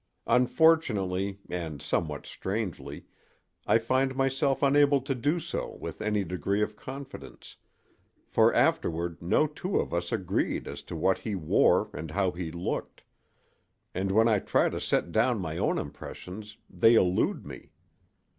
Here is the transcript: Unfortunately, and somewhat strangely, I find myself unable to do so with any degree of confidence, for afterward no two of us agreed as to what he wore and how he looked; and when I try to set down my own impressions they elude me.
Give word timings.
Unfortunately, 0.25 1.37
and 1.47 1.79
somewhat 1.79 2.25
strangely, 2.25 3.05
I 3.67 3.77
find 3.77 4.15
myself 4.15 4.63
unable 4.63 4.99
to 5.01 5.13
do 5.13 5.39
so 5.39 5.77
with 5.79 6.01
any 6.01 6.23
degree 6.23 6.63
of 6.63 6.75
confidence, 6.75 7.57
for 8.25 8.51
afterward 8.51 9.21
no 9.21 9.45
two 9.45 9.79
of 9.79 9.93
us 9.93 10.11
agreed 10.11 10.67
as 10.67 10.81
to 10.89 10.95
what 10.95 11.19
he 11.19 11.35
wore 11.35 11.91
and 11.93 12.09
how 12.09 12.31
he 12.31 12.49
looked; 12.51 13.03
and 13.93 14.11
when 14.11 14.27
I 14.27 14.39
try 14.39 14.69
to 14.69 14.81
set 14.81 15.11
down 15.11 15.39
my 15.39 15.59
own 15.59 15.77
impressions 15.77 16.57
they 16.67 16.95
elude 16.95 17.45
me. 17.45 17.69